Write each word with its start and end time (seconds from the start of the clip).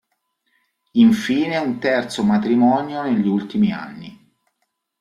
Infine 0.93 1.57
un 1.59 1.77
terzo 1.77 2.23
matrimonio 2.23 3.03
negli 3.03 3.27
ultimi 3.27 3.71
anni. 3.71 4.33